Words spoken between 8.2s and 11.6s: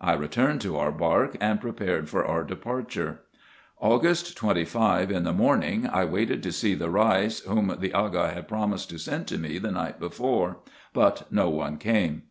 had promised to send to me the night before; but no